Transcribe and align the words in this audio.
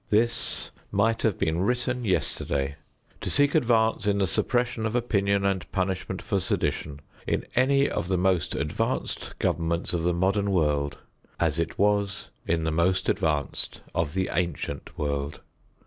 This 0.09 0.71
might 0.91 1.21
have 1.21 1.37
been 1.37 1.59
written 1.61 2.05
yesterday 2.05 2.73
to 3.21 3.29
seek 3.29 3.53
advice 3.53 4.07
in 4.07 4.17
the 4.17 4.25
suppression 4.25 4.87
of 4.87 4.95
opinion 4.95 5.45
and 5.45 5.71
punishment 5.71 6.23
for 6.23 6.39
sedition 6.39 7.01
in 7.27 7.45
any 7.55 7.87
of 7.87 8.07
the 8.07 8.17
most 8.17 8.55
advanced 8.55 9.37
governments 9.37 9.93
of 9.93 10.01
the 10.01 10.15
modern 10.15 10.49
world, 10.49 10.97
as 11.39 11.59
it 11.59 11.77
was 11.77 12.31
in 12.47 12.63
the 12.63 12.71
most 12.71 13.09
advanced 13.09 13.81
of 13.93 14.15
the 14.15 14.27
ancient 14.33 14.97
world. 14.97 15.39